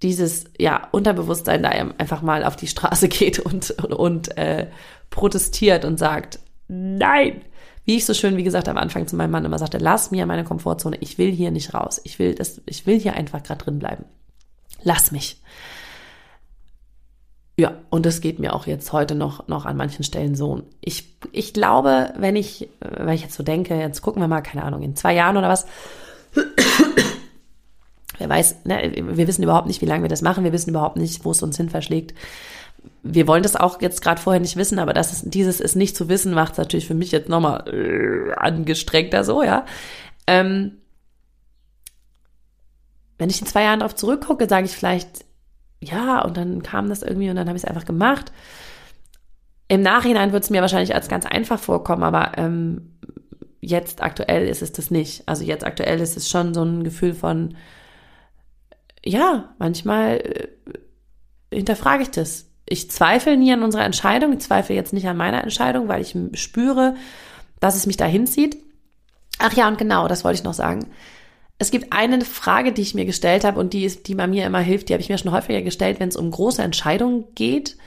[0.02, 4.68] dieses ja Unterbewusstsein da einfach mal auf die Straße geht und und, und äh,
[5.10, 7.42] protestiert und sagt nein!
[7.84, 10.26] Wie ich so schön wie gesagt am Anfang zu meinem Mann immer sagte lass mir
[10.26, 12.02] meine Komfortzone ich will hier nicht raus.
[12.04, 14.06] Ich will das ich will hier einfach gerade drin bleiben
[14.84, 15.42] lass mich
[17.62, 20.64] ja, und das geht mir auch jetzt heute noch, noch an manchen Stellen so.
[20.80, 24.64] Ich, ich glaube, wenn ich, wenn ich jetzt so denke, jetzt gucken wir mal, keine
[24.64, 25.68] Ahnung, in zwei Jahren oder was,
[28.18, 30.98] wer weiß, ne, wir wissen überhaupt nicht, wie lange wir das machen, wir wissen überhaupt
[30.98, 32.16] nicht, wo es uns hin verschlägt.
[33.04, 35.96] Wir wollen das auch jetzt gerade vorher nicht wissen, aber das ist, dieses ist nicht
[35.96, 39.68] zu wissen, macht es natürlich für mich jetzt nochmal äh, angestrengter so, ja.
[40.26, 40.81] Ähm,
[43.22, 45.26] wenn ich in zwei Jahren darauf zurückgucke, sage ich vielleicht,
[45.80, 48.32] ja, und dann kam das irgendwie und dann habe ich es einfach gemacht.
[49.68, 52.98] Im Nachhinein wird es mir wahrscheinlich als ganz einfach vorkommen, aber ähm,
[53.60, 55.22] jetzt aktuell ist es das nicht.
[55.28, 57.56] Also jetzt aktuell ist es schon so ein Gefühl von,
[59.06, 60.48] ja, manchmal äh,
[61.54, 62.48] hinterfrage ich das.
[62.66, 64.34] Ich zweifle nie an unserer Entscheidung.
[64.34, 66.96] Ich zweifle jetzt nicht an meiner Entscheidung, weil ich spüre,
[67.60, 68.58] dass es mich dahin zieht.
[69.38, 70.88] Ach ja, und genau, das wollte ich noch sagen.
[71.62, 74.48] Es gibt eine Frage, die ich mir gestellt habe und die ist, die bei mir
[74.48, 77.78] immer hilft, die habe ich mir schon häufiger gestellt, wenn es um große Entscheidungen geht.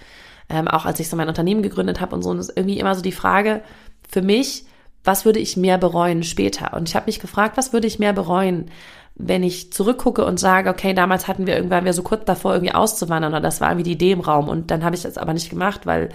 [0.48, 2.94] Ähm, auch als ich so mein Unternehmen gegründet habe und so, und ist irgendwie immer
[2.94, 3.62] so die Frage
[4.08, 4.64] für mich,
[5.02, 6.72] was würde ich mehr bereuen später?
[6.74, 8.70] Und ich habe mich gefragt, was würde ich mehr bereuen,
[9.16, 12.74] wenn ich zurückgucke und sage, okay, damals hatten wir irgendwann wir so kurz davor irgendwie
[12.74, 15.32] auszuwandern oder das war irgendwie die Idee im Raum und dann habe ich das aber
[15.32, 16.10] nicht gemacht, weil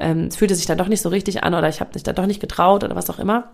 [0.00, 2.14] ähm, es fühlte sich dann doch nicht so richtig an oder ich habe mich dann
[2.14, 3.50] doch nicht getraut oder was auch immer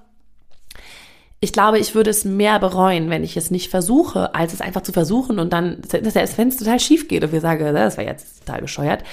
[1.40, 4.82] ich glaube, ich würde es mehr bereuen, wenn ich es nicht versuche, als es einfach
[4.82, 8.40] zu versuchen und dann, wenn es total schief geht und wir sagen, das war jetzt
[8.44, 9.04] total bescheuert,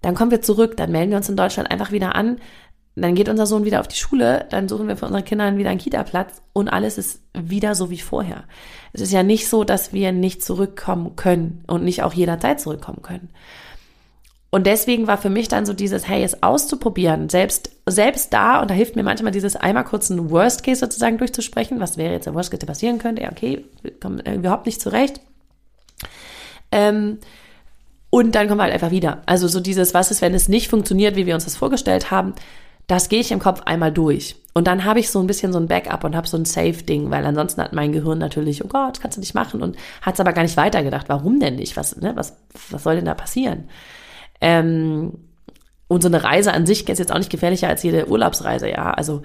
[0.00, 2.38] dann kommen wir zurück, dann melden wir uns in Deutschland einfach wieder an,
[2.94, 5.70] dann geht unser Sohn wieder auf die Schule, dann suchen wir für unsere Kinder wieder
[5.70, 8.44] einen Kita-Platz und alles ist wieder so wie vorher.
[8.92, 13.02] Es ist ja nicht so, dass wir nicht zurückkommen können und nicht auch jederzeit zurückkommen
[13.02, 13.30] können.
[14.54, 18.70] Und deswegen war für mich dann so dieses, hey, es auszuprobieren, selbst, selbst da, und
[18.70, 22.26] da hilft mir manchmal dieses einmal kurz einen Worst Case sozusagen durchzusprechen, was wäre jetzt
[22.26, 25.20] der Worst Case, der passieren könnte, ja, okay, wir kommen überhaupt nicht zurecht.
[26.70, 27.18] Ähm,
[28.10, 29.22] und dann kommen wir halt einfach wieder.
[29.26, 32.32] Also so dieses, was ist, wenn es nicht funktioniert, wie wir uns das vorgestellt haben,
[32.86, 34.36] das gehe ich im Kopf einmal durch.
[34.52, 37.10] Und dann habe ich so ein bisschen so ein Backup und habe so ein Safe-Ding,
[37.10, 40.20] weil ansonsten hat mein Gehirn natürlich, oh Gott, kannst du nicht machen und hat es
[40.20, 41.08] aber gar nicht weitergedacht.
[41.08, 41.76] Warum denn nicht?
[41.76, 42.36] Was, ne, was,
[42.70, 43.68] was soll denn da passieren?
[44.44, 45.14] Ähm,
[45.88, 48.90] und so eine Reise an sich ist jetzt auch nicht gefährlicher als jede Urlaubsreise, ja.
[48.90, 49.22] Also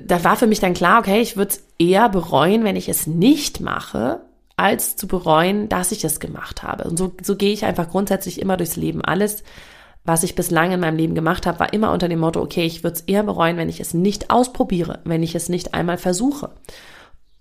[0.00, 3.08] da war für mich dann klar, okay, ich würde es eher bereuen, wenn ich es
[3.08, 4.20] nicht mache,
[4.54, 6.84] als zu bereuen, dass ich es gemacht habe.
[6.84, 9.04] Und so, so gehe ich einfach grundsätzlich immer durchs Leben.
[9.04, 9.42] Alles,
[10.04, 12.84] was ich bislang in meinem Leben gemacht habe, war immer unter dem Motto, okay, ich
[12.84, 16.50] würde es eher bereuen, wenn ich es nicht ausprobiere, wenn ich es nicht einmal versuche.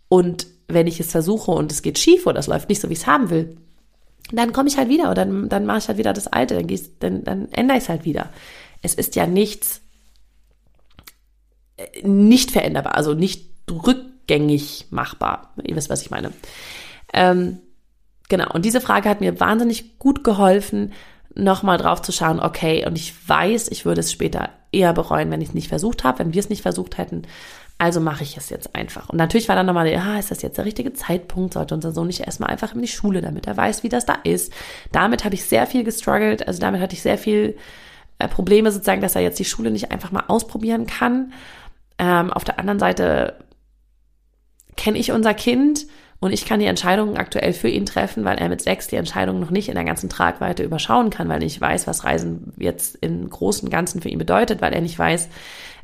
[0.10, 2.94] Und wenn ich es versuche und es geht schief oder es läuft nicht so, wie
[2.94, 3.56] ich es haben will,
[4.32, 6.80] dann komme ich halt wieder oder dann, dann mache ich halt wieder das Alte, dann,
[7.00, 8.30] dann, dann ändere ich es halt wieder.
[8.82, 9.82] Es ist ja nichts
[11.78, 15.54] äh, nicht veränderbar, also nicht rückgängig machbar.
[15.64, 16.32] Ihr wisst, was ich meine.
[17.14, 17.60] Ähm,
[18.30, 20.94] genau, und diese Frage hat mir wahnsinnig gut geholfen,
[21.34, 25.42] nochmal drauf zu schauen, okay, und ich weiß, ich würde es später eher bereuen, wenn
[25.42, 27.24] ich es nicht versucht habe, wenn wir es nicht versucht hätten.
[27.78, 29.10] Also mache ich es jetzt einfach.
[29.10, 31.54] Und natürlich war dann nochmal, ja, ist das jetzt der richtige Zeitpunkt?
[31.54, 34.14] Sollte unser Sohn nicht erstmal einfach in die Schule, damit er weiß, wie das da
[34.24, 34.54] ist?
[34.94, 36.48] Damit habe ich sehr viel gestruggelt.
[36.48, 37.58] Also damit hatte ich sehr viel
[38.18, 41.34] äh, Probleme sozusagen, dass er jetzt die Schule nicht einfach mal ausprobieren kann.
[41.98, 43.40] Ähm, auf der anderen Seite
[44.78, 45.86] kenne ich unser Kind
[46.20, 49.40] und ich kann die Entscheidungen aktuell für ihn treffen, weil er mit sechs die Entscheidungen
[49.40, 53.30] noch nicht in der ganzen Tragweite überschauen kann, weil ich weiß, was Reisen jetzt im
[53.30, 55.30] Großen Ganzen für ihn bedeutet, weil er nicht weiß,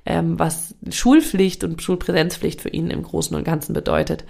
[0.05, 4.25] ähm, was Schulpflicht und Schulpräsenzpflicht für ihn im Großen und Ganzen bedeutet.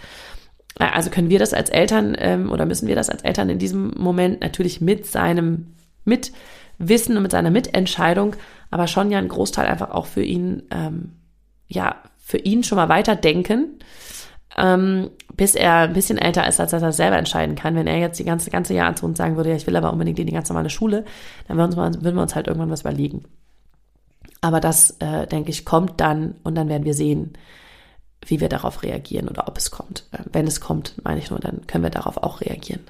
[0.80, 3.60] Äh, also können wir das als Eltern ähm, oder müssen wir das als Eltern in
[3.60, 5.74] diesem Moment natürlich mit seinem
[6.06, 8.36] Mitwissen und mit seiner Mitentscheidung,
[8.70, 11.14] aber schon ja einen Großteil einfach auch für ihn, ähm,
[11.68, 13.80] ja, für ihn schon mal weiterdenken
[14.58, 17.76] ähm, bis er ein bisschen älter ist, als dass er selber entscheiden kann.
[17.76, 19.92] Wenn er jetzt die ganze, ganze Jahr zu uns sagen würde, ja, ich will aber
[19.92, 21.06] unbedingt in die ganz normale Schule,
[21.48, 23.24] dann würden wir uns, würden wir uns halt irgendwann was überlegen.
[24.42, 27.34] Aber das, äh, denke ich, kommt dann und dann werden wir sehen,
[28.26, 30.08] wie wir darauf reagieren oder ob es kommt.
[30.12, 32.82] Äh, wenn es kommt, meine ich nur, dann können wir darauf auch reagieren.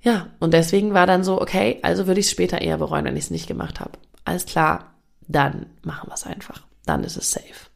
[0.00, 3.16] Ja, und deswegen war dann so, okay, also würde ich es später eher bereuen, wenn
[3.16, 3.92] ich es nicht gemacht habe.
[4.24, 4.94] Alles klar,
[5.26, 6.62] dann machen wir es einfach.
[6.84, 7.70] Dann ist es safe.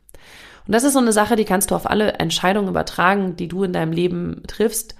[0.67, 3.65] Und das ist so eine Sache, die kannst du auf alle Entscheidungen übertragen, die du
[3.65, 4.95] in deinem Leben triffst.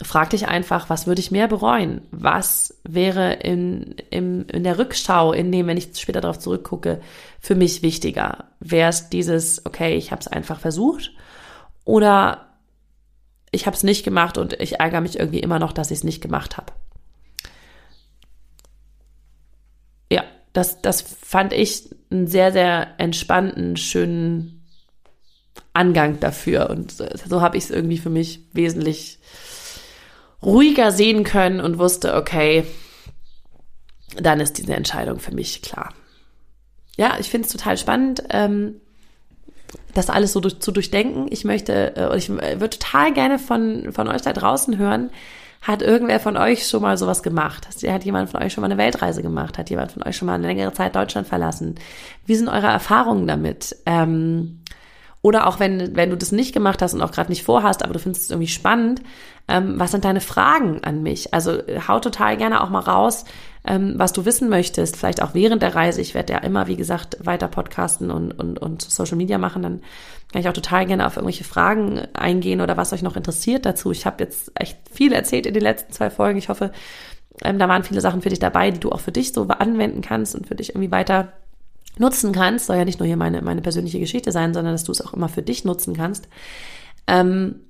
[0.00, 2.02] Frag dich einfach, was würde ich mehr bereuen?
[2.12, 7.00] Was wäre in, in, in der Rückschau, in dem, wenn ich später darauf zurückgucke,
[7.40, 8.44] für mich wichtiger?
[8.60, 11.12] Wäre es dieses, okay, ich habe es einfach versucht?
[11.84, 12.48] Oder
[13.50, 16.04] ich habe es nicht gemacht und ich ärgere mich irgendwie immer noch, dass ich es
[16.04, 16.72] nicht gemacht habe?
[20.12, 24.64] Ja, das, das fand ich einen sehr, sehr entspannten, schönen
[25.72, 26.70] Angang dafür.
[26.70, 29.17] Und so habe ich es irgendwie für mich wesentlich
[30.42, 32.64] ruhiger sehen können und wusste, okay,
[34.16, 35.92] dann ist diese Entscheidung für mich klar.
[36.96, 38.80] Ja, ich finde es total spannend, ähm,
[39.94, 41.26] das alles so durch, zu durchdenken.
[41.30, 45.10] Ich möchte, äh, ich würde total gerne von, von euch da draußen hören,
[45.60, 47.68] hat irgendwer von euch schon mal sowas gemacht?
[47.86, 49.58] Hat jemand von euch schon mal eine Weltreise gemacht?
[49.58, 51.74] Hat jemand von euch schon mal eine längere Zeit Deutschland verlassen?
[52.26, 53.76] Wie sind eure Erfahrungen damit?
[53.84, 54.60] Ähm,
[55.20, 57.92] oder auch wenn, wenn du das nicht gemacht hast und auch gerade nicht vorhast, aber
[57.92, 59.02] du findest es irgendwie spannend,
[59.48, 61.32] ähm, was sind deine Fragen an mich?
[61.34, 61.58] Also
[61.88, 63.24] hau total gerne auch mal raus,
[63.66, 66.00] ähm, was du wissen möchtest, vielleicht auch während der Reise.
[66.00, 69.62] Ich werde ja immer, wie gesagt, weiter podcasten und, und, und Social Media machen.
[69.62, 69.80] Dann
[70.32, 73.90] kann ich auch total gerne auf irgendwelche Fragen eingehen oder was euch noch interessiert dazu.
[73.90, 76.38] Ich habe jetzt echt viel erzählt in den letzten zwei Folgen.
[76.38, 76.70] Ich hoffe,
[77.42, 80.02] ähm, da waren viele Sachen für dich dabei, die du auch für dich so anwenden
[80.02, 81.32] kannst und für dich irgendwie weiter
[81.96, 84.92] nutzen kannst, soll ja nicht nur hier meine, meine persönliche Geschichte sein, sondern dass du
[84.92, 86.28] es auch immer für dich nutzen kannst.
[87.06, 87.60] Ähm,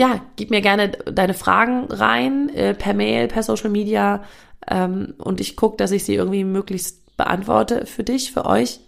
[0.00, 4.24] ja, gib mir gerne deine Fragen rein, äh, per Mail, per Social Media
[4.66, 8.80] ähm, und ich gucke, dass ich sie irgendwie möglichst beantworte für dich, für euch.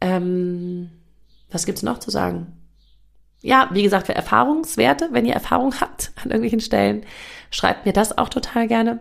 [0.00, 0.88] Ähm,
[1.50, 2.46] was gibt's noch zu sagen?
[3.42, 7.04] Ja, wie gesagt, für Erfahrungswerte, wenn ihr Erfahrung habt an irgendwelchen Stellen,
[7.50, 9.00] schreibt mir das auch total gerne.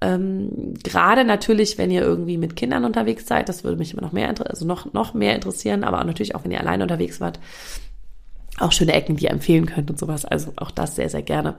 [0.00, 4.12] Ähm, Gerade natürlich, wenn ihr irgendwie mit Kindern unterwegs seid, das würde mich immer noch
[4.12, 7.38] mehr, also noch, noch mehr interessieren, aber auch natürlich auch, wenn ihr alleine unterwegs wart,
[8.58, 10.24] auch schöne Ecken, die ihr empfehlen könnt und sowas.
[10.24, 11.58] Also auch das sehr, sehr gerne.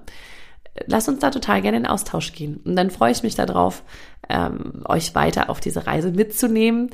[0.87, 2.57] Lass uns da total gerne in Austausch gehen.
[2.63, 3.83] Und dann freue ich mich darauf,
[4.29, 6.89] ähm, euch weiter auf diese Reise mitzunehmen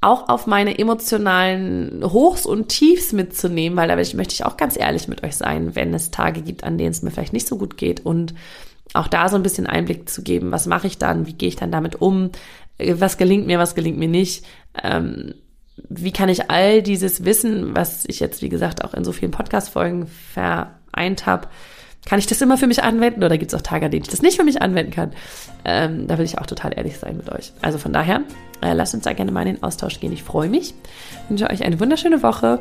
[0.00, 5.08] auch auf meine emotionalen Hochs und Tiefs mitzunehmen, weil da möchte ich auch ganz ehrlich
[5.08, 7.76] mit euch sein, wenn es Tage gibt, an denen es mir vielleicht nicht so gut
[7.76, 8.34] geht und
[8.94, 11.56] auch da so ein bisschen Einblick zu geben, was mache ich dann, wie gehe ich
[11.56, 12.30] dann damit um,
[12.78, 14.44] was gelingt mir, was gelingt mir nicht,
[14.82, 15.34] ähm,
[15.88, 19.30] wie kann ich all dieses Wissen, was ich jetzt, wie gesagt, auch in so vielen
[19.30, 21.48] Podcast-Folgen vereint habe,
[22.06, 24.08] kann ich das immer für mich anwenden oder gibt es auch Tage, an denen ich
[24.08, 25.12] das nicht für mich anwenden kann?
[25.64, 27.52] Ähm, da will ich auch total ehrlich sein mit euch.
[27.60, 28.22] Also von daher,
[28.62, 30.12] äh, lasst uns da gerne mal in den Austausch gehen.
[30.12, 30.74] Ich freue mich,
[31.28, 32.60] wünsche euch eine wunderschöne Woche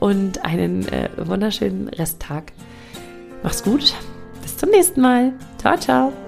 [0.00, 2.52] und einen äh, wunderschönen Resttag.
[3.42, 3.94] Mach's gut.
[4.42, 5.32] Bis zum nächsten Mal.
[5.58, 6.27] Ciao, ciao.